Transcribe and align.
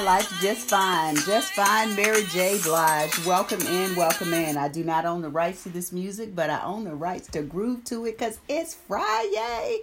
My 0.00 0.06
life 0.16 0.40
just 0.40 0.70
fine, 0.70 1.14
just 1.14 1.52
fine. 1.52 1.94
Mary 1.94 2.22
J. 2.30 2.58
Blige, 2.64 3.26
welcome 3.26 3.60
in, 3.60 3.94
welcome 3.96 4.32
in. 4.32 4.56
I 4.56 4.66
do 4.66 4.82
not 4.82 5.04
own 5.04 5.20
the 5.20 5.28
rights 5.28 5.64
to 5.64 5.68
this 5.68 5.92
music, 5.92 6.34
but 6.34 6.48
I 6.48 6.62
own 6.62 6.84
the 6.84 6.94
rights 6.94 7.28
to 7.32 7.42
groove 7.42 7.84
to 7.84 8.06
it 8.06 8.16
because 8.16 8.38
it's 8.48 8.72
Friday. 8.72 9.80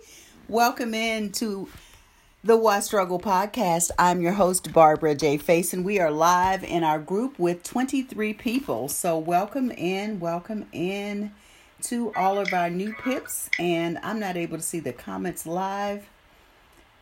Welcome 0.48 0.96
in 0.96 1.32
to 1.34 1.70
the 2.44 2.58
Why 2.58 2.80
Struggle 2.80 3.20
podcast. 3.20 3.92
I'm 4.00 4.20
your 4.20 4.32
host, 4.32 4.74
Barbara 4.74 5.14
J. 5.14 5.38
Face, 5.38 5.72
and 5.72 5.86
we 5.86 6.00
are 6.00 6.10
live 6.10 6.64
in 6.64 6.84
our 6.84 6.98
group 6.98 7.38
with 7.38 7.62
23 7.62 8.34
people. 8.34 8.88
So, 8.88 9.20
welcome 9.20 9.70
in, 9.70 10.20
welcome 10.20 10.66
in 10.72 11.32
to 11.84 12.12
all 12.16 12.40
of 12.40 12.52
our 12.56 12.72
new 12.72 12.92
pips. 12.92 13.52
And 13.60 14.00
I'm 14.02 14.20
not 14.20 14.36
able 14.36 14.58
to 14.58 14.64
see 14.64 14.80
the 14.80 14.94
comments 14.94 15.46
live. 15.46 16.10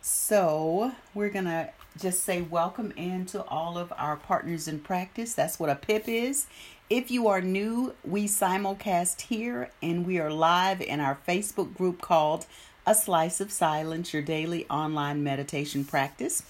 So, 0.08 0.92
we're 1.14 1.30
going 1.30 1.46
to 1.46 1.70
just 1.98 2.22
say 2.22 2.40
welcome 2.40 2.92
in 2.96 3.26
to 3.26 3.42
all 3.42 3.76
of 3.76 3.92
our 3.96 4.14
partners 4.14 4.68
in 4.68 4.78
practice. 4.78 5.34
That's 5.34 5.58
what 5.58 5.68
a 5.68 5.74
PIP 5.74 6.06
is. 6.06 6.46
If 6.88 7.10
you 7.10 7.26
are 7.26 7.40
new, 7.40 7.92
we 8.04 8.28
simulcast 8.28 9.22
here 9.22 9.68
and 9.82 10.06
we 10.06 10.20
are 10.20 10.30
live 10.30 10.80
in 10.80 11.00
our 11.00 11.18
Facebook 11.26 11.74
group 11.74 12.00
called 12.00 12.46
A 12.86 12.94
Slice 12.94 13.40
of 13.40 13.50
Silence, 13.50 14.12
your 14.12 14.22
daily 14.22 14.64
online 14.70 15.24
meditation 15.24 15.84
practice. 15.84 16.44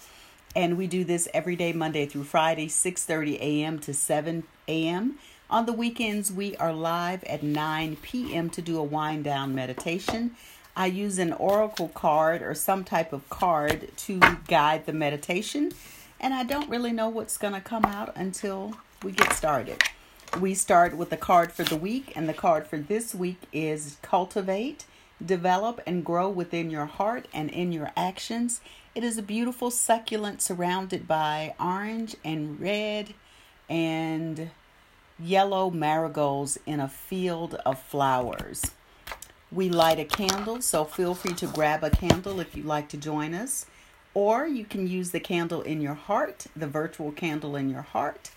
And 0.55 0.77
we 0.77 0.85
do 0.85 1.03
this 1.03 1.27
every 1.33 1.55
day, 1.55 1.73
Monday 1.73 2.05
through 2.05 2.25
Friday, 2.25 2.67
6:30 2.67 3.39
a.m. 3.39 3.79
to 3.79 3.91
7 3.91 4.43
a.m. 4.67 5.17
On 5.49 5.65
the 5.65 5.73
weekends, 5.73 6.31
we 6.31 6.55
are 6.57 6.73
live 6.73 7.23
at 7.23 7.41
9 7.41 7.95
p.m. 8.03 8.51
to 8.51 8.61
do 8.61 8.77
a 8.77 8.83
wind 8.83 9.23
down 9.23 9.55
meditation. 9.55 10.35
I 10.77 10.85
use 10.85 11.17
an 11.17 11.33
oracle 11.33 11.87
card 11.87 12.43
or 12.43 12.53
some 12.53 12.83
type 12.83 13.11
of 13.11 13.27
card 13.29 13.89
to 13.97 14.19
guide 14.47 14.85
the 14.85 14.93
meditation, 14.93 15.71
and 16.19 16.35
I 16.35 16.43
don't 16.43 16.69
really 16.69 16.91
know 16.91 17.09
what's 17.09 17.39
going 17.39 17.55
to 17.55 17.61
come 17.61 17.83
out 17.83 18.15
until 18.15 18.77
we 19.01 19.11
get 19.11 19.33
started. 19.33 19.81
We 20.39 20.53
start 20.53 20.95
with 20.95 21.09
the 21.09 21.17
card 21.17 21.51
for 21.51 21.63
the 21.63 21.75
week, 21.75 22.13
and 22.15 22.29
the 22.29 22.33
card 22.35 22.67
for 22.67 22.77
this 22.77 23.15
week 23.15 23.39
is 23.51 23.97
Cultivate, 24.03 24.85
Develop, 25.25 25.81
and 25.87 26.05
Grow 26.05 26.29
within 26.29 26.69
your 26.69 26.85
heart 26.85 27.27
and 27.33 27.49
in 27.49 27.71
your 27.71 27.91
actions. 27.97 28.61
It 28.93 29.03
is 29.03 29.17
a 29.17 29.23
beautiful 29.23 29.71
succulent 29.71 30.43
surrounded 30.43 31.07
by 31.07 31.55
orange 31.59 32.15
and 32.23 32.59
red 32.59 33.15
and 33.67 34.51
yellow 35.19 35.71
marigolds 35.71 36.59
in 36.67 36.79
a 36.79 36.87
field 36.87 37.55
of 37.65 37.79
flowers. 37.79 38.73
We 39.51 39.69
light 39.69 39.97
a 39.97 40.03
candle, 40.03 40.61
so 40.61 40.83
feel 40.83 41.15
free 41.15 41.33
to 41.35 41.47
grab 41.47 41.81
a 41.81 41.89
candle 41.89 42.41
if 42.41 42.55
you'd 42.55 42.65
like 42.65 42.89
to 42.89 42.97
join 42.97 43.33
us. 43.33 43.65
Or 44.13 44.45
you 44.45 44.65
can 44.65 44.87
use 44.87 45.11
the 45.11 45.21
candle 45.21 45.61
in 45.61 45.79
your 45.79 45.93
heart, 45.93 46.47
the 46.55 46.67
virtual 46.67 47.11
candle 47.13 47.55
in 47.55 47.69
your 47.69 47.83
heart. 47.83 48.31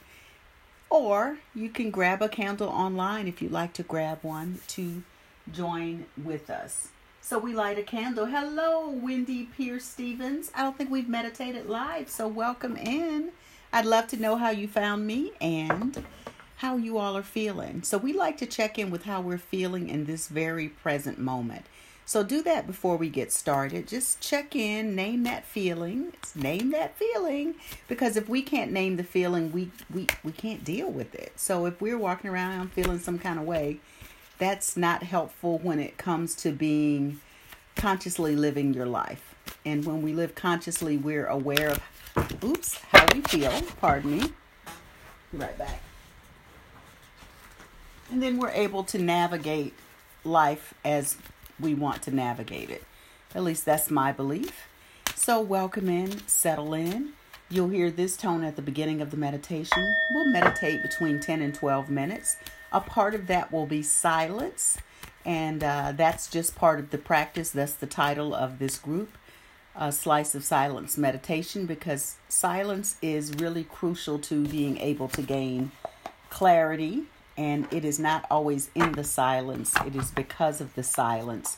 Or 0.89 1.39
you 1.55 1.69
can 1.69 1.91
grab 1.91 2.23
a 2.23 2.29
candle 2.29 2.69
online 2.69 3.27
if 3.27 3.43
you'd 3.43 3.51
like 3.51 3.73
to 3.75 3.83
grab 3.83 4.19
one 4.23 4.61
to 4.69 5.03
join 5.53 6.07
with 6.23 6.49
us. 6.49 6.89
So 7.21 7.39
we 7.39 7.55
light 7.55 7.79
a 7.79 7.83
candle. 7.83 8.27
Hello, 8.27 8.89
Wendy 8.89 9.49
Pierce 9.57 9.85
Stevens. 9.85 10.53
I 10.55 10.63
don't 10.63 10.79
think 10.79 10.91
we've 10.91 11.09
meditated 11.09 11.67
live, 11.67 12.09
so 12.09 12.29
welcome 12.29 12.77
in. 12.77 13.31
I'd 13.73 13.85
love 13.85 14.07
to 14.09 14.17
know 14.17 14.37
how 14.37 14.51
you 14.51 14.69
found 14.69 15.07
me 15.07 15.33
and 15.41 16.05
how 16.61 16.77
you 16.77 16.99
all 16.99 17.17
are 17.17 17.23
feeling. 17.23 17.83
So 17.83 17.97
we 17.97 18.13
like 18.13 18.37
to 18.37 18.45
check 18.45 18.79
in 18.79 18.91
with 18.91 19.05
how 19.05 19.23
we're 19.23 19.39
feeling 19.39 19.89
in 19.89 20.05
this 20.05 20.29
very 20.29 20.69
present 20.69 21.19
moment. 21.19 21.65
So 22.05 22.23
do 22.23 22.43
that 22.43 22.67
before 22.67 22.99
we 22.99 23.09
get 23.09 23.33
started. 23.33 23.89
Just 23.89 24.21
check 24.21 24.55
in, 24.55 24.95
name 24.95 25.23
that 25.23 25.47
feeling. 25.47 26.13
Name 26.35 26.71
that 26.73 26.99
feeling 26.99 27.55
because 27.89 28.15
if 28.15 28.29
we 28.29 28.43
can't 28.43 28.73
name 28.73 28.99
the 28.99 29.05
feeling, 29.05 29.53
we 29.53 29.71
we 29.91 30.07
we 30.23 30.33
can't 30.33 30.63
deal 30.63 30.91
with 30.91 31.15
it. 31.15 31.33
So 31.37 31.65
if 31.65 31.81
we're 31.81 31.97
walking 31.97 32.29
around 32.29 32.73
feeling 32.73 32.99
some 32.99 33.19
kind 33.19 33.39
of 33.39 33.47
way, 33.47 33.81
that's 34.39 34.77
not 34.77 35.03
helpful 35.03 35.59
when 35.61 35.79
it 35.79 35.97
comes 35.97 36.35
to 36.37 36.53
being 36.53 37.21
consciously 37.75 38.37
living 38.37 38.75
your 38.75 38.87
life. 38.87 39.35
And 39.65 39.87
when 39.87 40.03
we 40.03 40.13
live 40.13 40.35
consciously, 40.35 40.99
we're 40.99 41.27
aware 41.27 41.71
of 42.17 42.45
oops, 42.45 42.75
how 42.93 43.07
we 43.15 43.23
feel. 43.23 43.63
Pardon 43.81 44.19
me. 44.19 44.33
Be 45.33 45.39
right 45.39 45.57
back. 45.57 45.81
And 48.11 48.23
then 48.23 48.39
we're 48.39 48.51
able 48.51 48.83
to 48.85 48.99
navigate 48.99 49.73
life 50.25 50.75
as 50.85 51.17
we 51.61 51.75
want 51.75 52.03
to 52.03 52.11
navigate 52.11 52.71
it. 52.71 52.83
At 53.35 53.45
least 53.45 53.65
that's 53.65 53.91
my 53.91 54.11
belief. 54.11 54.67
So, 55.15 55.41
welcome 55.41 55.89
in, 55.89 56.27
settle 56.27 56.75
in. 56.75 57.13
You'll 57.49 57.69
hear 57.69 57.91
this 57.91 58.17
tone 58.17 58.43
at 58.43 58.57
the 58.57 58.63
beginning 58.63 59.01
of 59.01 59.11
the 59.11 59.17
meditation. 59.17 59.95
We'll 60.13 60.27
meditate 60.27 60.83
between 60.83 61.21
10 61.21 61.41
and 61.41 61.55
12 61.55 61.89
minutes. 61.89 62.37
A 62.73 62.81
part 62.81 63.15
of 63.15 63.27
that 63.29 63.53
will 63.53 63.67
be 63.67 63.83
silence, 63.83 64.79
and 65.25 65.63
uh, 65.63 65.93
that's 65.97 66.29
just 66.29 66.57
part 66.57 66.81
of 66.81 66.91
the 66.91 66.99
practice. 66.99 67.51
That's 67.51 67.75
the 67.75 67.87
title 67.87 68.35
of 68.35 68.59
this 68.59 68.79
group, 68.79 69.11
a 69.77 69.93
Slice 69.93 70.35
of 70.35 70.43
Silence 70.43 70.97
Meditation, 70.97 71.67
because 71.67 72.17
silence 72.29 72.97
is 73.03 73.35
really 73.35 73.65
crucial 73.65 74.19
to 74.21 74.47
being 74.47 74.79
able 74.79 75.09
to 75.09 75.23
gain 75.23 75.71
clarity 76.29 77.05
and 77.41 77.67
it 77.73 77.87
is 77.87 77.99
not 77.99 78.27
always 78.31 78.71
in 78.75 78.93
the 78.93 79.03
silence, 79.03 79.75
it 79.87 79.97
is 79.97 80.11
because 80.11 80.61
of 80.61 80.75
the 80.75 80.83
silence 80.83 81.57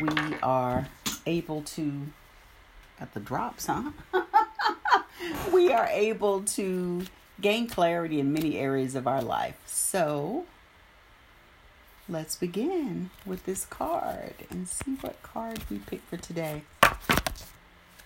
we 0.00 0.34
are 0.44 0.86
able 1.26 1.60
to, 1.62 2.06
at 3.00 3.12
the 3.14 3.20
drops, 3.20 3.66
huh? 3.66 3.90
we 5.52 5.72
are 5.72 5.88
able 5.90 6.42
to 6.42 7.04
gain 7.40 7.66
clarity 7.66 8.20
in 8.20 8.32
many 8.32 8.58
areas 8.58 8.94
of 8.94 9.08
our 9.08 9.20
life. 9.20 9.56
So, 9.66 10.46
let's 12.08 12.36
begin 12.36 13.10
with 13.26 13.44
this 13.44 13.66
card 13.66 14.34
and 14.50 14.68
see 14.68 14.98
what 15.00 15.20
card 15.24 15.58
we 15.68 15.78
pick 15.78 16.02
for 16.02 16.16
today. 16.16 16.62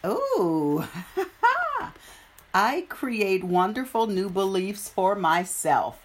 Oh, 0.02 0.88
I 2.54 2.86
create 2.88 3.44
wonderful 3.44 4.06
new 4.06 4.30
beliefs 4.30 4.88
for 4.88 5.14
myself. 5.14 6.01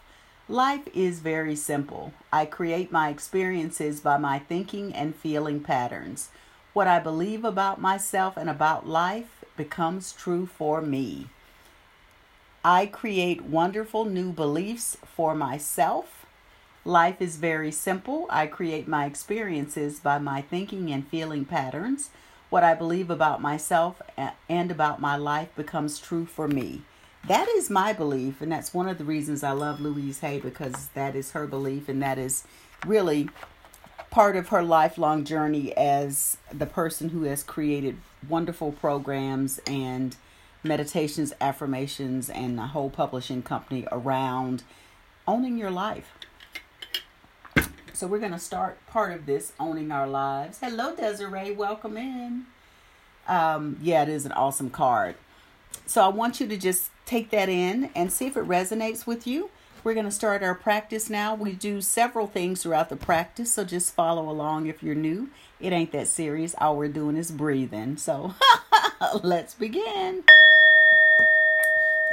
Life 0.49 0.87
is 0.93 1.19
very 1.19 1.57
simple. 1.57 2.13
I 2.31 2.45
create 2.45 2.89
my 2.89 3.09
experiences 3.09 3.99
by 3.99 4.17
my 4.17 4.39
thinking 4.39 4.93
and 4.93 5.13
feeling 5.13 5.59
patterns. 5.59 6.29
What 6.71 6.87
I 6.87 6.99
believe 6.99 7.43
about 7.43 7.81
myself 7.81 8.37
and 8.37 8.49
about 8.49 8.87
life 8.87 9.43
becomes 9.57 10.13
true 10.13 10.45
for 10.45 10.79
me. 10.81 11.27
I 12.63 12.85
create 12.85 13.43
wonderful 13.43 14.05
new 14.05 14.31
beliefs 14.31 14.95
for 15.05 15.35
myself. 15.35 16.25
Life 16.85 17.21
is 17.21 17.35
very 17.35 17.71
simple. 17.71 18.25
I 18.29 18.47
create 18.47 18.87
my 18.87 19.05
experiences 19.05 19.99
by 19.99 20.17
my 20.17 20.39
thinking 20.41 20.93
and 20.93 21.05
feeling 21.05 21.43
patterns. 21.43 22.09
What 22.49 22.63
I 22.63 22.73
believe 22.73 23.09
about 23.09 23.41
myself 23.41 24.01
and 24.47 24.71
about 24.71 25.01
my 25.01 25.17
life 25.17 25.53
becomes 25.57 25.99
true 25.99 26.25
for 26.25 26.47
me. 26.47 26.83
That 27.25 27.49
is 27.49 27.69
my 27.69 27.91
belief, 27.93 28.41
and 28.41 28.51
that's 28.51 28.73
one 28.73 28.87
of 28.87 28.97
the 28.97 29.03
reasons 29.03 29.43
I 29.43 29.51
love 29.51 29.81
Louise 29.81 30.19
Hay 30.19 30.39
because 30.39 30.87
that 30.89 31.15
is 31.15 31.31
her 31.31 31.45
belief, 31.45 31.89
and 31.89 32.01
that 32.01 32.17
is 32.17 32.43
really 32.85 33.29
part 34.09 34.35
of 34.35 34.47
her 34.49 34.63
lifelong 34.63 35.25
journey 35.25 35.75
as 35.75 36.37
the 36.53 36.65
person 36.65 37.09
who 37.09 37.23
has 37.23 37.43
created 37.43 37.97
wonderful 38.29 38.71
programs 38.71 39.59
and 39.67 40.15
meditations, 40.63 41.33
affirmations, 41.41 42.29
and 42.29 42.59
a 42.59 42.67
whole 42.67 42.89
publishing 42.89 43.41
company 43.41 43.87
around 43.91 44.63
owning 45.27 45.57
your 45.57 45.71
life. 45.71 46.13
So 47.93 48.07
we're 48.07 48.19
going 48.19 48.31
to 48.31 48.39
start 48.39 48.77
part 48.87 49.11
of 49.11 49.25
this 49.25 49.53
owning 49.59 49.91
our 49.91 50.07
lives. 50.07 50.59
Hello, 50.61 50.95
Desiree. 50.95 51.51
Welcome 51.51 51.97
in. 51.97 52.45
Um, 53.27 53.77
yeah, 53.81 54.03
it 54.03 54.09
is 54.09 54.25
an 54.25 54.31
awesome 54.31 54.69
card. 54.69 55.15
So 55.85 56.03
I 56.03 56.07
want 56.07 56.39
you 56.39 56.47
to 56.47 56.57
just 56.57 56.91
take 57.07 57.31
that 57.31 57.49
in 57.49 57.89
and 57.95 58.11
see 58.11 58.27
if 58.27 58.37
it 58.37 58.47
resonates 58.47 59.07
with 59.07 59.25
you. 59.25 59.49
We're 59.83 59.93
going 59.93 60.05
to 60.05 60.11
start 60.11 60.43
our 60.43 60.53
practice 60.53 61.09
now. 61.09 61.33
We 61.33 61.53
do 61.53 61.81
several 61.81 62.27
things 62.27 62.61
throughout 62.61 62.89
the 62.89 62.97
practice, 62.97 63.53
so 63.53 63.63
just 63.63 63.93
follow 63.93 64.29
along 64.29 64.67
if 64.67 64.83
you're 64.83 64.95
new. 64.95 65.29
It 65.61 65.71
ain't 65.71 65.93
that 65.93 66.09
serious. 66.09 66.53
All 66.59 66.75
we're 66.75 66.89
doing 66.89 67.15
is 67.15 67.31
breathing. 67.31 67.95
So 67.95 68.35
let's 69.23 69.53
begin. 69.53 70.23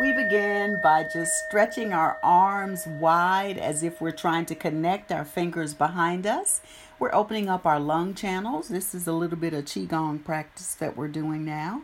We 0.01 0.13
begin 0.13 0.81
by 0.83 1.05
just 1.05 1.45
stretching 1.45 1.93
our 1.93 2.19
arms 2.23 2.87
wide 2.87 3.59
as 3.59 3.83
if 3.83 4.01
we're 4.01 4.11
trying 4.13 4.47
to 4.47 4.55
connect 4.55 5.11
our 5.11 5.25
fingers 5.25 5.75
behind 5.75 6.27
us. 6.27 6.61
We're 6.99 7.15
opening 7.15 7.49
up 7.49 7.67
our 7.67 7.81
lung 7.81 8.15
channels. 8.15 8.69
This 8.69 8.95
is 8.95 9.07
a 9.07 9.13
little 9.13 9.37
bit 9.37 9.55
of 9.55 9.65
Qigong 9.65 10.25
practice 10.25 10.75
that 10.75 10.97
we're 10.97 11.09
doing 11.09 11.45
now. 11.45 11.83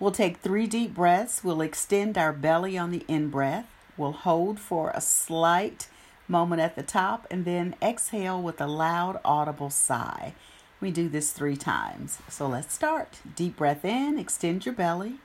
We'll 0.00 0.10
take 0.12 0.38
three 0.38 0.66
deep 0.66 0.94
breaths. 0.94 1.44
We'll 1.44 1.60
extend 1.60 2.16
our 2.16 2.32
belly 2.32 2.78
on 2.78 2.90
the 2.90 3.04
in 3.06 3.28
breath. 3.28 3.66
We'll 3.98 4.12
hold 4.12 4.58
for 4.58 4.90
a 4.94 5.00
slight 5.00 5.88
moment 6.26 6.62
at 6.62 6.74
the 6.74 6.82
top, 6.82 7.26
and 7.30 7.44
then 7.44 7.74
exhale 7.82 8.40
with 8.40 8.62
a 8.62 8.66
loud, 8.66 9.20
audible 9.26 9.68
sigh. 9.68 10.32
We 10.80 10.90
do 10.90 11.10
this 11.10 11.32
three 11.32 11.56
times. 11.56 12.18
So 12.30 12.48
let's 12.48 12.72
start. 12.72 13.18
Deep 13.36 13.58
breath 13.58 13.84
in, 13.84 14.18
extend 14.18 14.64
your 14.64 14.74
belly, 14.74 15.16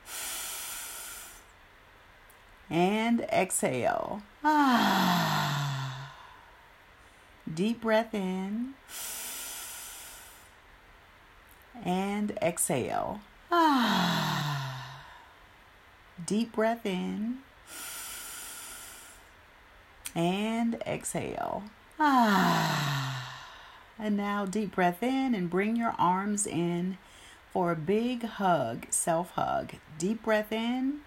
and 2.68 3.22
exhale. 3.32 4.20
Ah. 4.44 6.12
Deep 7.54 7.80
breath 7.80 8.12
in 8.12 8.74
and 11.82 12.32
exhale. 12.42 13.20
Ah. 13.50 14.24
Deep 16.26 16.52
breath 16.52 16.84
in 16.84 17.38
and 20.14 20.74
exhale. 20.86 21.62
Ah. 22.00 23.42
And 23.96 24.16
now 24.16 24.44
deep 24.44 24.74
breath 24.74 25.02
in 25.02 25.34
and 25.34 25.48
bring 25.48 25.76
your 25.76 25.94
arms 25.98 26.46
in 26.46 26.98
for 27.52 27.70
a 27.70 27.76
big 27.76 28.24
hug, 28.24 28.86
self 28.90 29.30
hug. 29.30 29.74
Deep 29.98 30.24
breath 30.24 30.50
in 30.50 31.00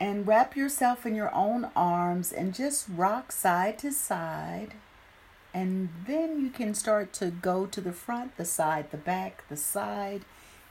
and 0.00 0.26
wrap 0.26 0.56
yourself 0.56 1.04
in 1.04 1.14
your 1.14 1.34
own 1.34 1.70
arms 1.76 2.32
and 2.32 2.54
just 2.54 2.86
rock 2.88 3.32
side 3.32 3.78
to 3.80 3.92
side. 3.92 4.74
And 5.52 5.90
then 6.06 6.40
you 6.40 6.50
can 6.50 6.72
start 6.74 7.12
to 7.14 7.26
go 7.26 7.66
to 7.66 7.80
the 7.80 7.92
front, 7.92 8.36
the 8.36 8.44
side, 8.44 8.90
the 8.90 8.96
back, 8.96 9.44
the 9.48 9.56
side 9.56 10.22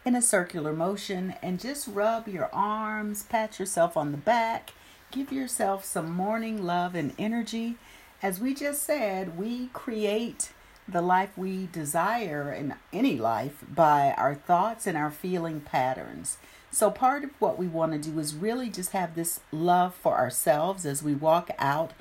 in 0.07 0.15
a 0.15 0.21
circular 0.21 0.71
motion 0.71 1.35
and 1.41 1.59
just 1.59 1.85
rub 1.85 2.29
your 2.29 2.49
arms, 2.53 3.23
pat 3.23 3.59
yourself 3.59 3.97
on 3.97 4.11
the 4.11 4.17
back, 4.17 4.71
give 5.11 5.33
yourself 5.33 5.83
some 5.83 6.09
morning 6.09 6.63
love 6.63 6.95
and 6.95 7.13
energy. 7.19 7.75
As 8.23 8.39
we 8.39 8.53
just 8.53 8.83
said, 8.83 9.37
we 9.37 9.67
create 9.73 10.53
the 10.87 11.01
life 11.01 11.37
we 11.37 11.67
desire 11.73 12.53
in 12.53 12.75
any 12.93 13.17
life 13.17 13.65
by 13.69 14.13
our 14.17 14.33
thoughts 14.33 14.87
and 14.87 14.97
our 14.97 15.11
feeling 15.11 15.59
patterns. 15.59 16.37
So, 16.71 16.89
part 16.89 17.25
of 17.25 17.31
what 17.39 17.59
we 17.59 17.67
want 17.67 17.91
to 17.91 18.09
do 18.09 18.17
is 18.17 18.33
really 18.33 18.69
just 18.69 18.91
have 18.91 19.13
this 19.13 19.41
love 19.51 19.93
for 19.93 20.17
ourselves 20.17 20.85
as 20.85 21.03
we 21.03 21.15
walk 21.15 21.49
out 21.59 21.91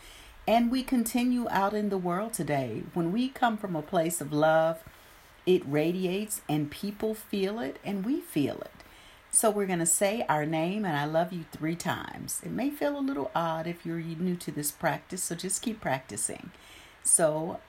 and 0.47 0.71
we 0.71 0.85
continue 0.85 1.49
out 1.51 1.75
in 1.75 1.89
the 1.89 1.99
world 1.99 2.35
today. 2.35 2.85
When 2.95 3.11
we 3.11 3.31
come 3.31 3.57
from 3.57 3.75
a 3.75 3.83
place 3.83 4.21
of 4.21 4.33
love, 4.33 4.85
it 5.47 5.63
radiates 5.65 6.43
and 6.49 6.71
people 6.71 7.15
feel 7.15 7.61
it 7.61 7.79
and 7.85 8.05
we 8.05 8.21
feel 8.21 8.57
it. 8.61 8.73
So, 9.31 9.51
we're 9.51 9.67
going 9.67 9.81
to 9.81 9.87
say 9.87 10.25
our 10.29 10.47
name 10.47 10.85
and 10.85 10.97
I 10.97 11.05
love 11.05 11.33
you 11.33 11.45
three 11.53 11.77
times. 11.77 12.41
It 12.45 12.51
may 12.51 12.71
feel 12.71 12.99
a 12.99 13.01
little 13.01 13.31
odd 13.35 13.67
if 13.67 13.85
you're 13.85 13.99
new 13.99 14.37
to 14.37 14.51
this 14.51 14.71
practice, 14.71 15.23
so 15.23 15.35
just 15.35 15.63
keep 15.63 15.81
practicing. 15.81 16.51
So, 17.03 17.61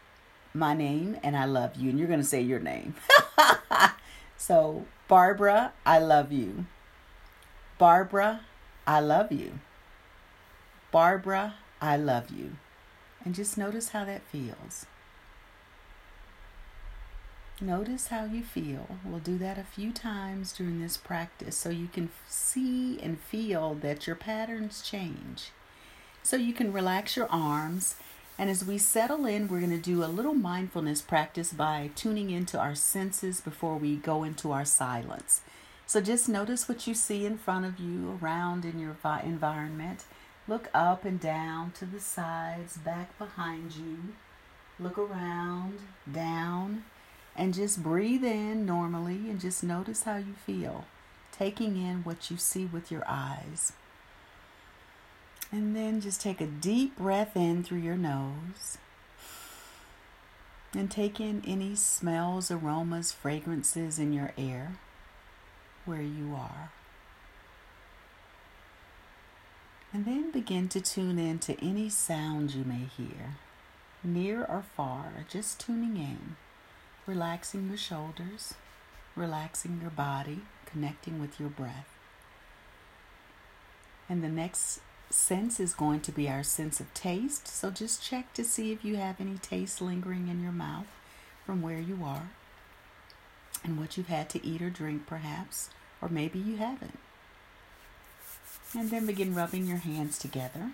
my 0.54 0.74
name 0.74 1.18
and 1.24 1.38
I 1.38 1.46
love 1.46 1.76
you. 1.76 1.90
And 1.90 2.00
you're 2.00 2.08
going 2.08 2.22
to 2.22 2.26
say 2.26 2.42
your 2.42 2.60
name. 2.60 2.96
so, 4.38 4.86
Barbara, 5.08 5.74
I 5.86 6.00
love 6.00 6.32
you. 6.32 6.66
Barbara, 7.78 8.42
I 8.86 9.00
love 9.00 9.32
you. 9.32 9.60
Barbara, 10.92 11.56
I 11.82 11.98
love 11.98 12.32
you. 12.32 12.56
And 13.24 13.36
just 13.36 13.58
notice 13.58 13.90
how 13.90 14.06
that 14.06 14.24
feels. 14.24 14.86
Notice 17.60 18.08
how 18.08 18.26
you 18.26 18.44
feel. 18.44 18.88
We'll 19.04 19.20
do 19.20 19.38
that 19.40 19.58
a 19.58 19.64
few 19.64 19.92
times 19.92 20.54
during 20.54 20.80
this 20.80 20.96
practice 20.96 21.58
so 21.58 21.70
you 21.70 21.88
can 21.88 22.10
see 22.28 23.00
and 23.02 23.20
feel 23.20 23.74
that 23.76 24.06
your 24.06 24.16
patterns 24.16 24.82
change. 24.82 25.52
So 26.22 26.36
you 26.36 26.54
can 26.54 26.72
relax 26.72 27.16
your 27.16 27.28
arms 27.32 27.96
and 28.40 28.50
as 28.50 28.64
we 28.64 28.78
settle 28.78 29.26
in, 29.26 29.48
we're 29.48 29.60
going 29.60 29.72
to 29.72 29.78
do 29.78 30.04
a 30.04 30.06
little 30.06 30.36
mindfulness 30.36 31.02
practice 31.02 31.52
by 31.52 31.90
tuning 31.96 32.30
into 32.30 32.60
our 32.60 32.76
senses 32.76 33.42
before 33.42 33.78
we 33.78 33.96
go 33.96 34.24
into 34.24 34.52
our 34.52 34.66
silence. 34.66 35.42
So 35.88 36.02
just 36.02 36.30
notice 36.30 36.70
what 36.70 36.86
you 36.86 36.94
see 36.94 37.26
in 37.26 37.40
front 37.40 37.66
of 37.66 37.80
you, 37.80 38.20
around 38.22 38.64
in 38.64 38.80
your 38.80 38.96
environment. 39.24 40.04
Look 40.48 40.70
up 40.74 41.04
and 41.04 41.20
down 41.20 41.72
to 41.80 41.86
the 41.86 42.00
sides, 42.00 42.78
back 42.78 43.18
behind 43.18 43.76
you. 43.76 44.14
Look 44.80 45.00
around, 45.00 45.80
down, 46.12 46.84
and 47.38 47.54
just 47.54 47.84
breathe 47.84 48.24
in 48.24 48.66
normally 48.66 49.30
and 49.30 49.40
just 49.40 49.64
notice 49.64 50.04
how 50.04 50.18
you 50.18 50.34
feel, 50.46 50.86
taking 51.32 51.78
in 51.78 52.04
what 52.04 52.32
you 52.32 52.38
see 52.38 52.66
with 52.66 52.92
your 52.92 53.04
eyes. 53.08 53.74
And 55.52 55.76
then 55.76 56.02
just 56.02 56.20
take 56.20 56.42
a 56.42 56.48
deep 56.48 56.98
breath 56.98 57.38
in 57.38 57.64
through 57.64 57.80
your 57.80 57.96
nose. 57.96 58.78
And 60.74 60.92
take 60.92 61.20
in 61.20 61.44
any 61.48 61.76
smells, 61.76 62.52
aromas, 62.52 63.12
fragrances 63.12 64.00
in 64.00 64.12
your 64.12 64.34
air 64.38 64.78
where 65.86 66.02
you 66.02 66.36
are. 66.36 66.72
And 69.94 70.06
then 70.06 70.32
begin 70.32 70.68
to 70.70 70.82
tune 70.82 71.18
in 71.18 71.40
to 71.40 71.64
any 71.64 71.88
sound 71.90 72.54
you 72.54 72.66
may 72.66 72.90
hear, 72.98 73.38
near 74.04 74.44
or 74.44 74.66
far, 74.76 75.26
just 75.30 75.60
tuning 75.62 75.96
in, 75.96 76.36
relaxing 77.08 77.70
your 77.70 77.78
shoulders, 77.78 78.54
relaxing 79.16 79.80
your 79.82 79.90
body, 79.90 80.42
connecting 80.66 81.20
with 81.20 81.40
your 81.40 81.50
breath. 81.50 81.88
And 84.10 84.24
the 84.24 84.30
next 84.30 84.82
sense 85.10 85.60
is 85.60 85.74
going 85.74 86.02
to 86.02 86.12
be 86.12 86.30
our 86.30 86.44
sense 86.44 86.80
of 86.80 86.94
taste. 86.94 87.48
So 87.48 87.72
just 87.72 88.04
check 88.04 88.34
to 88.34 88.44
see 88.44 88.72
if 88.72 88.84
you 88.84 88.98
have 88.98 89.20
any 89.20 89.38
taste 89.38 89.82
lingering 89.82 90.28
in 90.28 90.44
your 90.44 90.52
mouth 90.52 90.88
from 91.46 91.62
where 91.62 91.80
you 91.80 92.00
are 92.04 92.30
and 93.64 93.80
what 93.80 93.98
you've 93.98 94.08
had 94.08 94.30
to 94.30 94.46
eat 94.46 94.62
or 94.62 94.70
drink, 94.70 95.08
perhaps, 95.08 95.70
or 96.02 96.10
maybe 96.10 96.40
you 96.40 96.58
haven't. 96.58 97.00
And 98.78 98.92
then 98.92 99.06
begin 99.06 99.34
rubbing 99.34 99.66
your 99.66 99.78
hands 99.78 100.18
together. 100.18 100.72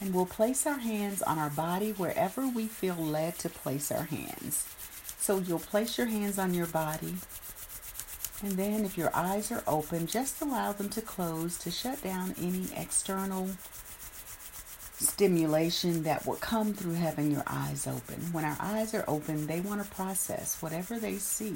And 0.00 0.14
we'll 0.14 0.26
place 0.26 0.66
our 0.66 0.78
hands 0.78 1.22
on 1.22 1.38
our 1.38 1.50
body 1.50 1.90
wherever 1.92 2.48
we 2.48 2.66
feel 2.66 2.96
led 2.96 3.38
to 3.40 3.48
place 3.50 3.92
our 3.92 4.04
hands. 4.04 4.66
So 5.18 5.38
you'll 5.38 5.58
place 5.58 5.98
your 5.98 6.06
hands 6.06 6.38
on 6.38 6.54
your 6.54 6.66
body 6.66 7.16
and 8.42 8.52
then, 8.52 8.86
if 8.86 8.96
your 8.96 9.10
eyes 9.14 9.52
are 9.52 9.62
open, 9.66 10.06
just 10.06 10.40
allow 10.40 10.72
them 10.72 10.88
to 10.90 11.02
close 11.02 11.58
to 11.58 11.70
shut 11.70 12.02
down 12.02 12.34
any 12.40 12.68
external 12.74 13.50
stimulation 14.98 16.04
that 16.04 16.24
will 16.24 16.36
come 16.36 16.72
through 16.72 16.94
having 16.94 17.30
your 17.30 17.42
eyes 17.46 17.86
open. 17.86 18.32
When 18.32 18.46
our 18.46 18.56
eyes 18.58 18.94
are 18.94 19.04
open, 19.06 19.46
they 19.46 19.60
want 19.60 19.84
to 19.84 19.90
process 19.90 20.62
whatever 20.62 20.98
they 20.98 21.16
see 21.16 21.54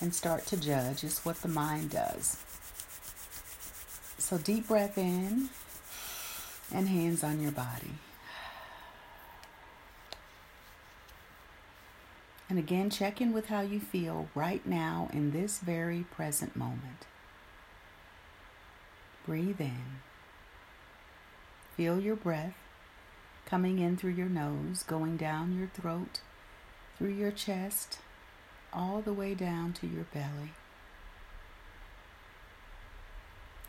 and 0.00 0.12
start 0.12 0.46
to 0.46 0.56
judge. 0.56 1.04
Is 1.04 1.20
what 1.20 1.36
the 1.42 1.48
mind 1.48 1.90
does. 1.90 2.36
So, 4.18 4.36
deep 4.36 4.66
breath 4.66 4.98
in 4.98 5.48
and 6.72 6.88
hands 6.88 7.22
on 7.22 7.40
your 7.40 7.52
body. 7.52 7.94
And 12.48 12.58
again, 12.58 12.90
check 12.90 13.20
in 13.20 13.32
with 13.32 13.46
how 13.46 13.60
you 13.60 13.78
feel 13.78 14.28
right 14.34 14.66
now 14.66 15.08
in 15.12 15.30
this 15.30 15.58
very 15.58 16.04
present 16.10 16.56
moment. 16.56 17.06
Breathe 19.24 19.60
in. 19.60 20.00
Feel 21.76 22.00
your 22.00 22.16
breath 22.16 22.56
coming 23.46 23.80
in 23.80 23.96
through 23.96 24.12
your 24.12 24.28
nose, 24.28 24.84
going 24.84 25.16
down 25.16 25.58
your 25.58 25.68
throat, 25.68 26.20
through 26.96 27.12
your 27.12 27.32
chest, 27.32 27.98
all 28.72 29.00
the 29.00 29.12
way 29.12 29.34
down 29.34 29.72
to 29.72 29.86
your 29.86 30.04
belly. 30.14 30.52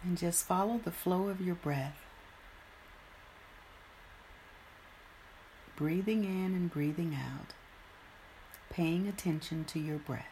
And 0.03 0.17
just 0.17 0.45
follow 0.45 0.79
the 0.83 0.91
flow 0.91 1.29
of 1.29 1.41
your 1.41 1.55
breath. 1.55 1.97
Breathing 5.75 6.23
in 6.23 6.53
and 6.53 6.71
breathing 6.71 7.15
out 7.15 7.53
paying 8.71 9.07
attention 9.07 9.65
to 9.65 9.79
your 9.79 9.97
breath. 9.97 10.25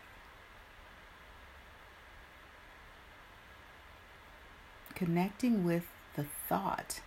Connecting 4.95 5.65
with 5.65 5.83
the 6.15 6.25
thought, 6.47 7.01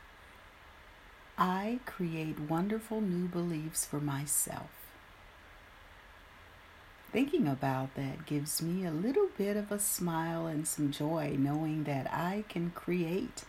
I 1.38 1.80
create 1.86 2.38
wonderful 2.38 3.00
new 3.00 3.26
beliefs 3.28 3.84
for 3.84 4.00
myself. 4.00 4.70
Thinking 7.10 7.46
about 7.46 7.94
that 7.94 8.24
gives 8.24 8.62
me 8.62 8.86
a 8.86 8.90
little 8.90 9.28
bit 9.36 9.56
of 9.56 9.70
a 9.70 9.78
smile 9.78 10.46
and 10.46 10.66
some 10.66 10.90
joy 10.90 11.36
knowing 11.38 11.84
that 11.84 12.10
I 12.10 12.44
can 12.48 12.70
create 12.70 13.44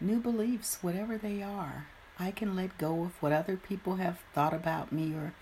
new 0.00 0.18
beliefs, 0.18 0.78
whatever 0.82 1.16
they 1.18 1.42
are. 1.42 1.86
I 2.20 2.30
can 2.32 2.56
let 2.56 2.78
go 2.78 3.04
of 3.04 3.22
what 3.22 3.32
other 3.32 3.56
people 3.56 3.96
have 3.96 4.18
thought 4.34 4.52
about 4.52 4.90
me 4.90 5.14
or 5.14 5.34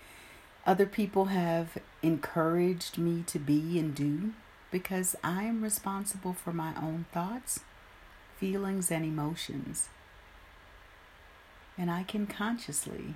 other 0.65 0.85
people 0.85 1.25
have 1.25 1.77
encouraged 2.03 2.97
me 2.97 3.23
to 3.27 3.39
be 3.39 3.79
and 3.79 3.95
do 3.95 4.33
because 4.69 5.15
I 5.23 5.43
am 5.43 5.63
responsible 5.63 6.33
for 6.33 6.51
my 6.51 6.73
own 6.75 7.05
thoughts, 7.13 7.61
feelings, 8.37 8.91
and 8.91 9.05
emotions. 9.05 9.89
And 11.77 11.89
I 11.89 12.03
can 12.03 12.27
consciously 12.27 13.15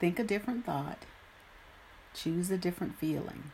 think 0.00 0.18
a 0.18 0.24
different 0.24 0.66
thought, 0.66 1.04
choose 2.12 2.50
a 2.50 2.58
different 2.58 2.98
feeling. 2.98 3.52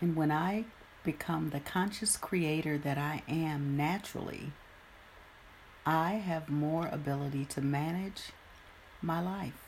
And 0.00 0.14
when 0.14 0.30
I 0.30 0.66
become 1.02 1.50
the 1.50 1.60
conscious 1.60 2.16
creator 2.16 2.78
that 2.78 2.98
I 2.98 3.22
am 3.28 3.76
naturally, 3.76 4.52
I 5.88 6.16
have 6.16 6.50
more 6.50 6.86
ability 6.92 7.46
to 7.46 7.62
manage 7.62 8.32
my 9.00 9.22
life. 9.22 9.64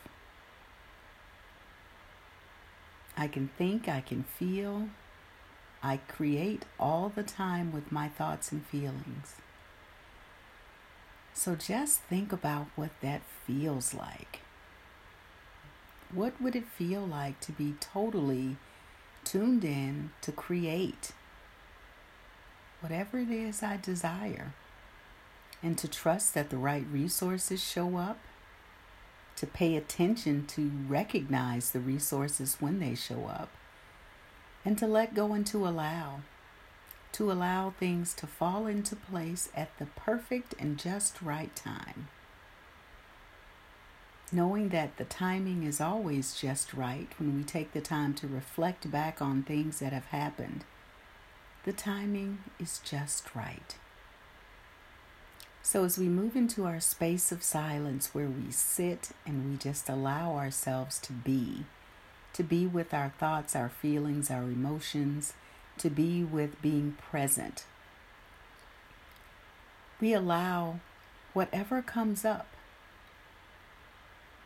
I 3.17 3.27
can 3.27 3.49
think, 3.57 3.89
I 3.89 4.03
can 4.03 4.25
feel, 4.25 4.91
I 5.83 5.97
create 5.97 6.67
all 6.79 7.09
the 7.09 7.23
time 7.23 7.73
with 7.73 7.91
my 7.91 8.09
thoughts 8.09 8.53
and 8.53 8.67
feelings. 8.67 9.37
So 11.33 11.55
just 11.55 12.01
think 12.01 12.35
about 12.35 12.67
what 12.77 12.91
that 13.01 13.23
feels 13.47 13.95
like. 13.95 14.41
What 16.13 16.39
would 16.39 16.55
it 16.55 16.69
feel 16.69 17.01
like 17.01 17.41
to 17.41 17.53
be 17.53 17.77
totally 17.81 18.59
tuned 19.25 19.65
in 19.65 20.11
to 20.21 20.33
create 20.33 21.13
whatever 22.83 23.19
it 23.19 23.31
is 23.31 23.63
I 23.63 23.79
desire 23.79 24.53
and 25.63 25.77
to 25.79 25.89
trust 25.89 26.35
that 26.35 26.51
the 26.51 26.57
right 26.57 26.87
resources 26.91 27.63
show 27.63 27.97
up 27.97 28.19
to 29.41 29.47
pay 29.47 29.75
attention 29.75 30.47
to 30.47 30.71
recognize 30.87 31.71
the 31.71 31.81
resources 31.81 32.59
when 32.61 32.79
they 32.79 32.95
show 32.95 33.25
up, 33.25 33.49
and 34.67 34.77
to 34.77 34.87
let 34.87 35.15
go 35.15 35.33
and 35.33 35.47
to 35.47 35.67
allow, 35.67 36.21
to 37.13 37.33
allow 37.33 37.71
things 37.71 38.13
to 38.13 38.27
fall 38.27 38.67
into 38.67 38.95
place 38.95 39.49
at 39.57 39.71
the 39.79 39.87
perfect 39.87 40.55
and 40.59 40.79
just 40.79 41.23
right 41.23 41.57
time. 41.57 42.09
Knowing 44.31 44.69
that 44.69 44.97
the 44.99 45.05
timing 45.05 45.63
is 45.63 45.81
always 45.81 46.39
just 46.39 46.75
right 46.75 47.09
when 47.19 47.35
we 47.35 47.43
take 47.43 47.73
the 47.73 47.81
time 47.81 48.13
to 48.13 48.29
reflect 48.29 48.91
back 48.91 49.23
on 49.23 49.43
things 49.43 49.79
that 49.79 49.93
have 49.93 50.05
happened, 50.07 50.65
the 51.65 51.73
timing 51.73 52.39
is 52.59 52.81
just 52.85 53.35
right. 53.35 53.77
So, 55.63 55.85
as 55.85 55.99
we 55.99 56.09
move 56.09 56.37
into 56.37 56.65
our 56.65 56.81
space 56.81 57.31
of 57.31 57.43
silence 57.43 58.15
where 58.15 58.29
we 58.29 58.51
sit 58.51 59.11
and 59.27 59.51
we 59.51 59.57
just 59.57 59.89
allow 59.89 60.37
ourselves 60.37 60.99
to 61.01 61.13
be, 61.13 61.65
to 62.33 62.43
be 62.43 62.67
with 62.67 62.95
our 62.95 63.13
thoughts, 63.19 63.55
our 63.55 63.69
feelings, 63.69 64.31
our 64.31 64.45
emotions, 64.45 65.35
to 65.79 65.91
be 65.91 66.25
with 66.25 66.61
being 66.63 66.97
present, 67.11 67.65
we 70.01 70.15
allow 70.15 70.81
whatever 71.35 71.83
comes 71.83 72.25
up. 72.25 72.47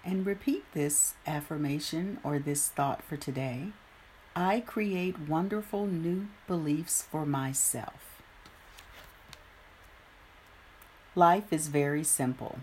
And 0.05 0.27
repeat 0.27 0.65
this 0.75 1.15
affirmation 1.27 2.19
or 2.23 2.39
this 2.39 2.69
thought 2.69 3.03
for 3.03 3.17
today. 3.17 3.69
I 4.37 4.61
create 4.61 5.29
wonderful 5.29 5.87
new 5.87 6.27
beliefs 6.47 7.03
for 7.03 7.25
myself. 7.25 8.14
Life 11.17 11.53
is 11.53 11.69
very 11.69 12.03
simple. 12.03 12.59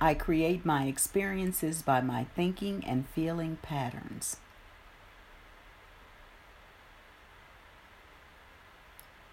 I 0.00 0.14
create 0.14 0.64
my 0.64 0.84
experiences 0.86 1.82
by 1.82 2.00
my 2.00 2.24
thinking 2.36 2.84
and 2.86 3.06
feeling 3.08 3.58
patterns. 3.60 4.36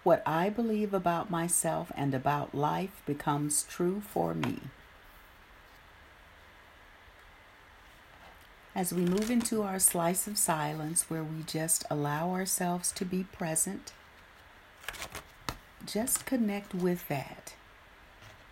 What 0.02 0.22
I 0.26 0.50
believe 0.50 0.92
about 0.92 1.30
myself 1.30 1.90
and 1.96 2.14
about 2.14 2.54
life 2.54 3.02
becomes 3.06 3.62
true 3.62 4.00
for 4.00 4.34
me. 4.34 4.60
As 8.74 8.92
we 8.92 9.06
move 9.06 9.30
into 9.30 9.62
our 9.62 9.78
slice 9.78 10.26
of 10.26 10.36
silence 10.36 11.08
where 11.08 11.24
we 11.24 11.42
just 11.44 11.84
allow 11.90 12.30
ourselves 12.30 12.92
to 12.92 13.06
be 13.06 13.24
present 13.24 13.92
just 15.86 16.26
connect 16.26 16.74
with 16.74 17.08
that. 17.08 17.54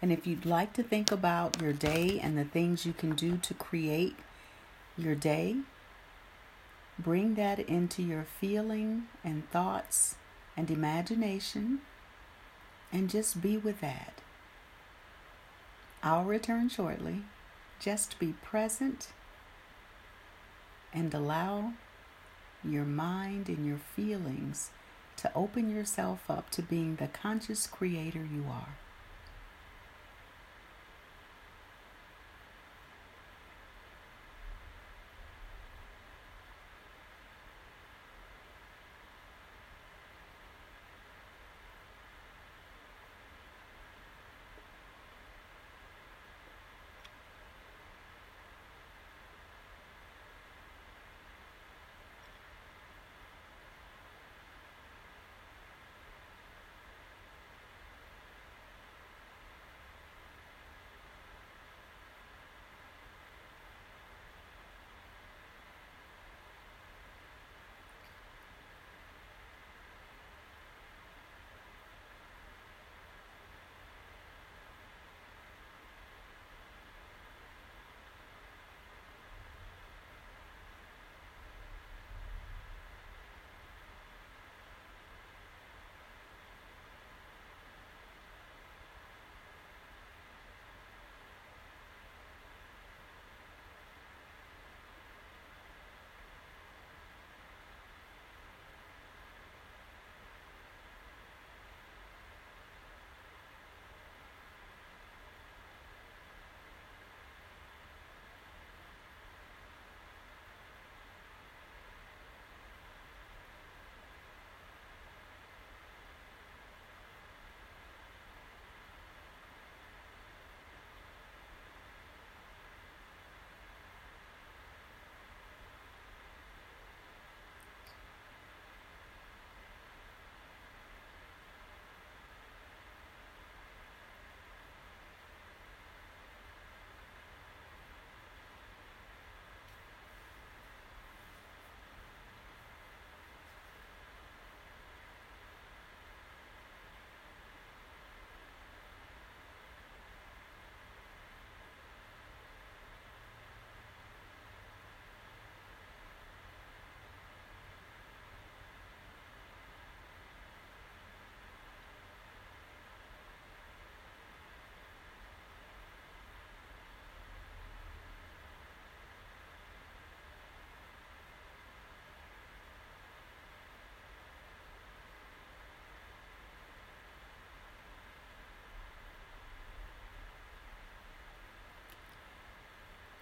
And 0.00 0.12
if 0.12 0.26
you'd 0.26 0.45
like 0.47 0.73
to 0.75 0.83
think 0.83 1.11
about 1.11 1.61
your 1.61 1.73
day 1.73 2.21
and 2.23 2.37
the 2.37 2.45
things 2.45 2.85
you 2.85 2.93
can 2.93 3.14
do 3.14 3.38
to 3.38 3.55
create 3.55 4.17
your 4.97 5.14
day, 5.14 5.57
bring 6.99 7.35
that 7.35 7.59
into 7.59 8.03
your 8.03 8.25
feeling 8.25 9.05
and 9.25 9.50
thoughts 9.50 10.17
and 10.57 10.71
imagination 10.71 11.81
and 12.93 13.11
just 13.11 13.41
be 13.41 13.57
with 13.57 13.81
that. 13.81 14.21
I'll 16.03 16.25
return 16.25 16.69
shortly. 16.69 17.23
Just 17.81 18.19
be 18.19 18.35
present 18.43 19.09
and 20.93 21.12
allow 21.12 21.73
your 22.62 22.85
mind 22.85 23.49
and 23.49 23.67
your 23.67 23.79
feelings 23.79 24.71
to 25.16 25.30
open 25.35 25.71
yourself 25.71 26.30
up 26.30 26.50
to 26.50 26.62
being 26.62 26.97
the 26.97 27.06
conscious 27.09 27.66
creator 27.66 28.25
you 28.25 28.44
are. 28.50 28.76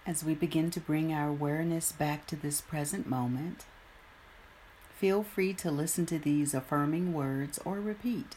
As 0.05 0.21
we 0.21 0.33
begin 0.35 0.69
to 0.71 0.81
bring 0.81 1.13
our 1.13 1.29
awareness 1.29 1.93
back 1.93 2.27
to 2.27 2.35
this 2.35 2.59
present 2.59 3.07
moment, 3.07 3.63
feel 4.99 5.23
free 5.23 5.53
to 5.53 5.71
listen 5.71 6.05
to 6.07 6.19
these 6.19 6.53
affirming 6.53 7.13
words 7.13 7.57
or 7.63 7.79
repeat. 7.79 8.35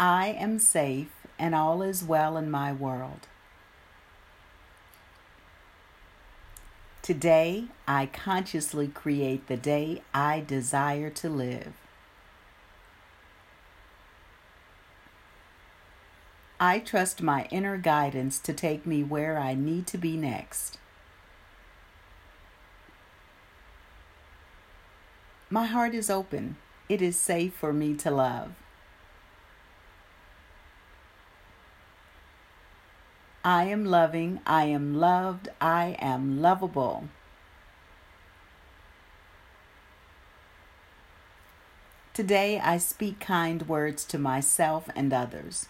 I 0.00 0.28
am 0.28 0.58
safe 0.58 1.12
and 1.38 1.54
all 1.54 1.82
is 1.82 2.02
well 2.02 2.36
in 2.36 2.50
my 2.50 2.72
world. 2.72 3.28
Today, 7.00 7.66
I 7.86 8.06
consciously 8.06 8.88
create 8.88 9.46
the 9.46 9.56
day 9.56 10.02
I 10.12 10.40
desire 10.40 11.10
to 11.10 11.28
live. 11.28 11.74
I 16.64 16.78
trust 16.78 17.20
my 17.20 17.48
inner 17.50 17.76
guidance 17.76 18.38
to 18.38 18.52
take 18.52 18.86
me 18.86 19.02
where 19.02 19.36
I 19.36 19.52
need 19.52 19.84
to 19.88 19.98
be 19.98 20.16
next. 20.16 20.78
My 25.50 25.66
heart 25.66 25.92
is 25.92 26.08
open. 26.08 26.54
It 26.88 27.02
is 27.02 27.18
safe 27.18 27.52
for 27.52 27.72
me 27.72 27.96
to 27.96 28.12
love. 28.12 28.52
I 33.44 33.64
am 33.64 33.84
loving. 33.84 34.38
I 34.46 34.66
am 34.66 34.94
loved. 34.94 35.48
I 35.60 35.96
am 35.98 36.40
lovable. 36.40 37.08
Today 42.14 42.60
I 42.60 42.78
speak 42.78 43.18
kind 43.18 43.66
words 43.66 44.04
to 44.04 44.16
myself 44.16 44.88
and 44.94 45.12
others. 45.12 45.66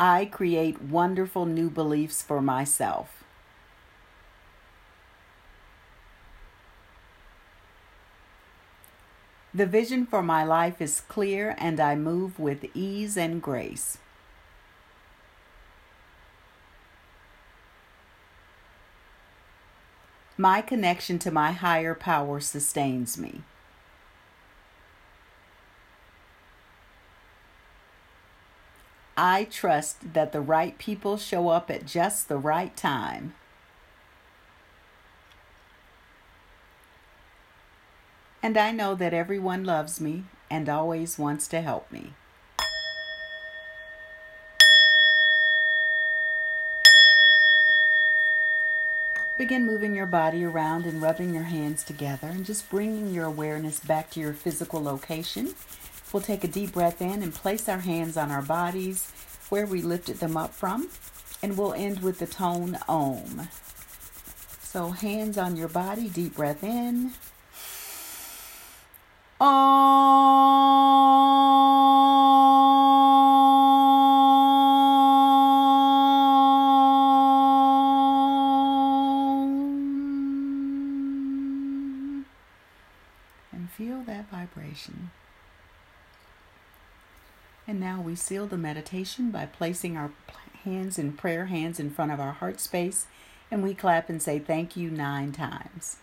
I 0.00 0.26
create 0.26 0.80
wonderful 0.80 1.44
new 1.44 1.70
beliefs 1.70 2.22
for 2.22 2.40
myself. 2.40 3.24
The 9.52 9.66
vision 9.66 10.06
for 10.06 10.22
my 10.22 10.44
life 10.44 10.80
is 10.80 11.00
clear 11.00 11.56
and 11.58 11.80
I 11.80 11.96
move 11.96 12.38
with 12.38 12.66
ease 12.74 13.16
and 13.16 13.42
grace. 13.42 13.98
My 20.36 20.60
connection 20.60 21.18
to 21.18 21.32
my 21.32 21.50
higher 21.50 21.96
power 21.96 22.38
sustains 22.38 23.18
me. 23.18 23.42
I 29.20 29.48
trust 29.50 30.14
that 30.14 30.30
the 30.30 30.40
right 30.40 30.78
people 30.78 31.16
show 31.16 31.48
up 31.48 31.72
at 31.72 31.84
just 31.84 32.28
the 32.28 32.38
right 32.38 32.74
time. 32.76 33.34
And 38.44 38.56
I 38.56 38.70
know 38.70 38.94
that 38.94 39.12
everyone 39.12 39.64
loves 39.64 40.00
me 40.00 40.26
and 40.48 40.68
always 40.68 41.18
wants 41.18 41.48
to 41.48 41.60
help 41.60 41.90
me. 41.90 42.12
Begin 49.36 49.66
moving 49.66 49.96
your 49.96 50.06
body 50.06 50.44
around 50.44 50.86
and 50.86 51.02
rubbing 51.02 51.34
your 51.34 51.42
hands 51.42 51.82
together 51.82 52.28
and 52.28 52.44
just 52.44 52.70
bringing 52.70 53.12
your 53.12 53.24
awareness 53.24 53.80
back 53.80 54.10
to 54.10 54.20
your 54.20 54.32
physical 54.32 54.80
location. 54.80 55.54
We'll 56.12 56.22
take 56.22 56.42
a 56.42 56.48
deep 56.48 56.72
breath 56.72 57.02
in 57.02 57.22
and 57.22 57.34
place 57.34 57.68
our 57.68 57.80
hands 57.80 58.16
on 58.16 58.30
our 58.30 58.42
bodies 58.42 59.12
where 59.50 59.66
we 59.66 59.82
lifted 59.82 60.20
them 60.20 60.36
up 60.36 60.54
from. 60.54 60.88
And 61.42 61.56
we'll 61.56 61.74
end 61.74 62.00
with 62.02 62.18
the 62.18 62.26
tone 62.26 62.78
Om. 62.88 63.48
So, 64.62 64.90
hands 64.90 65.38
on 65.38 65.56
your 65.56 65.68
body, 65.68 66.08
deep 66.08 66.36
breath 66.36 66.64
in. 66.64 67.12
Om. 69.40 69.48
And 83.52 83.70
feel 83.70 84.02
that 84.06 84.28
vibration. 84.30 85.10
And 87.68 87.78
now 87.78 88.00
we 88.00 88.16
seal 88.16 88.46
the 88.46 88.56
meditation 88.56 89.30
by 89.30 89.44
placing 89.46 89.96
our 89.96 90.10
hands 90.64 90.98
in 90.98 91.12
prayer 91.12 91.46
hands 91.46 91.78
in 91.78 91.90
front 91.90 92.10
of 92.10 92.18
our 92.18 92.32
heart 92.32 92.60
space 92.60 93.06
and 93.50 93.62
we 93.62 93.74
clap 93.74 94.08
and 94.08 94.22
say 94.22 94.38
thank 94.38 94.76
you 94.76 94.90
nine 94.90 95.32
times. 95.32 95.96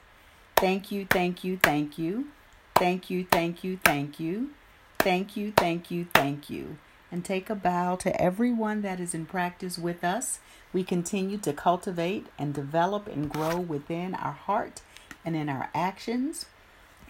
Thank 0.55 0.91
you, 0.91 1.05
thank 1.09 1.43
you, 1.43 1.57
thank 1.57 1.97
you. 1.97 2.27
Thank 2.75 3.09
you, 3.09 3.25
thank 3.31 3.63
you, 3.63 3.79
thank 3.83 4.19
you. 4.19 4.51
Thank 4.99 5.35
you, 5.35 5.51
thank 5.55 5.91
you, 5.91 6.07
thank 6.13 6.49
you. 6.49 6.77
And 7.11 7.23
take 7.23 7.49
a 7.49 7.55
bow 7.55 7.95
to 7.97 8.21
everyone 8.21 8.81
that 8.81 8.99
is 8.99 9.13
in 9.13 9.25
practice 9.25 9.77
with 9.77 10.03
us. 10.03 10.39
We 10.73 10.83
continue 10.83 11.37
to 11.39 11.53
cultivate 11.53 12.27
and 12.37 12.53
develop 12.53 13.07
and 13.07 13.29
grow 13.29 13.57
within 13.57 14.13
our 14.15 14.33
heart 14.33 14.81
and 15.23 15.35
in 15.35 15.49
our 15.49 15.69
actions. 15.73 16.45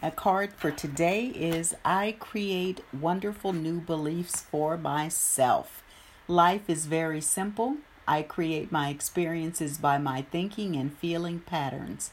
A 0.01 0.11
card 0.11 0.51
for 0.53 0.71
today 0.71 1.27
is 1.27 1.73
I 1.85 2.17
create 2.19 2.81
wonderful 2.91 3.53
new 3.53 3.79
beliefs 3.79 4.41
for 4.41 4.77
myself. 4.77 5.81
Life 6.27 6.69
is 6.69 6.85
very 6.85 7.21
simple. 7.21 7.77
I 8.05 8.21
create 8.21 8.73
my 8.73 8.89
experiences 8.89 9.77
by 9.77 9.97
my 9.97 10.23
thinking 10.23 10.75
and 10.75 10.95
feeling 10.97 11.39
patterns. 11.39 12.11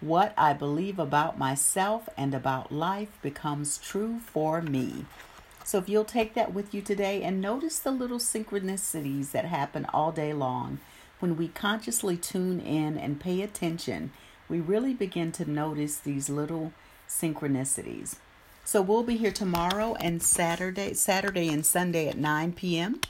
What 0.00 0.32
I 0.38 0.54
believe 0.54 0.98
about 0.98 1.38
myself 1.38 2.08
and 2.16 2.34
about 2.34 2.72
life 2.72 3.18
becomes 3.20 3.76
true 3.76 4.18
for 4.20 4.62
me. 4.62 5.04
So, 5.62 5.76
if 5.76 5.90
you'll 5.90 6.06
take 6.06 6.32
that 6.34 6.54
with 6.54 6.72
you 6.72 6.80
today 6.80 7.22
and 7.22 7.38
notice 7.38 7.78
the 7.78 7.92
little 7.92 8.18
synchronicities 8.18 9.32
that 9.32 9.44
happen 9.44 9.84
all 9.92 10.10
day 10.10 10.32
long, 10.32 10.80
when 11.20 11.36
we 11.36 11.48
consciously 11.48 12.16
tune 12.16 12.60
in 12.60 12.96
and 12.96 13.20
pay 13.20 13.42
attention, 13.42 14.10
we 14.48 14.58
really 14.58 14.94
begin 14.94 15.32
to 15.32 15.48
notice 15.48 15.98
these 15.98 16.30
little 16.30 16.72
synchronicities. 17.10 18.16
So 18.64 18.80
we'll 18.80 19.02
be 19.02 19.16
here 19.16 19.32
tomorrow 19.32 19.96
and 19.96 20.22
Saturday, 20.22 20.94
Saturday 20.94 21.48
and 21.48 21.66
Sunday 21.66 22.08
at 22.08 22.16
9 22.16 22.52
p.m. 22.52 23.00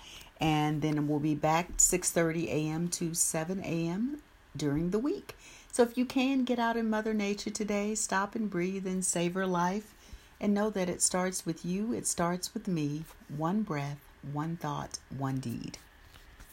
And 0.40 0.80
then 0.80 1.06
we'll 1.06 1.20
be 1.20 1.34
back 1.34 1.76
6:30 1.76 2.46
a.m. 2.48 2.88
to 2.88 3.12
7 3.14 3.60
a.m. 3.60 4.22
during 4.56 4.90
the 4.90 4.98
week. 4.98 5.36
So 5.70 5.82
if 5.82 5.98
you 5.98 6.06
can 6.06 6.44
get 6.44 6.58
out 6.58 6.76
in 6.76 6.88
Mother 6.88 7.12
Nature 7.12 7.50
today, 7.50 7.94
stop 7.94 8.34
and 8.34 8.48
breathe 8.48 8.86
and 8.86 9.04
savor 9.04 9.46
life 9.46 9.94
and 10.40 10.54
know 10.54 10.70
that 10.70 10.88
it 10.88 11.02
starts 11.02 11.44
with 11.44 11.64
you, 11.64 11.92
it 11.92 12.06
starts 12.06 12.54
with 12.54 12.66
me. 12.66 13.04
One 13.28 13.62
breath, 13.62 14.00
one 14.32 14.56
thought, 14.56 14.98
one 15.16 15.38
deed. 15.38 15.76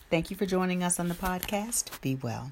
Thank 0.10 0.30
you 0.30 0.36
for 0.36 0.46
joining 0.46 0.84
us 0.84 1.00
on 1.00 1.08
the 1.08 1.16
podcast. 1.16 2.00
Be 2.02 2.16
well. 2.16 2.52